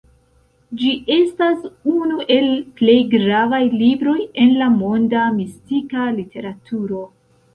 Ĝi 0.81 0.91
estas 1.15 1.67
unu 1.91 2.23
el 2.35 2.47
plej 2.79 2.95
gravaj 3.11 3.61
libroj 3.83 4.17
en 4.45 4.57
la 4.63 4.69
monda 4.79 5.27
mistika 5.39 6.09
literaturo. 6.19 7.05